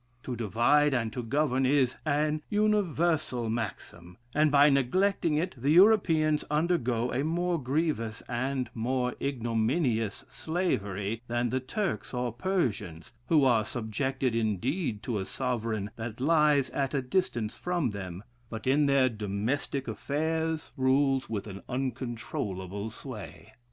[0.23, 6.43] To divide and to govern is an universal maxim; and by neglecting it, the Europeans
[6.49, 13.45] undergo a more grievous and a more ignominious slavery than the Turks or Persians, who
[13.45, 18.87] are subjected indeed to a sovereign that lies at a distance from them, but in
[18.87, 23.53] their domestic affairs rules with an uncontrollable sway.